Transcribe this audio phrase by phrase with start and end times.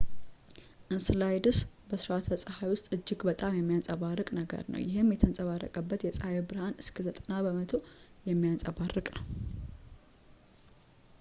[0.93, 1.57] እንስላደስ
[1.89, 7.81] በስራአተ-ፀሐይ ውስጥ እጅግ በጣም የሚያንፀባርቅ ነገር ነው፣ ይህም የተንጸባረቀበትን የጸሃይ ብርሃን እስከ 90 በመቶ
[8.31, 9.25] የሚያንፀባርቅ ነው